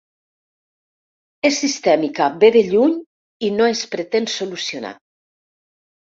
[1.49, 2.97] És sistèmica, ve de lluny
[3.49, 4.95] i no es pretén solucionar.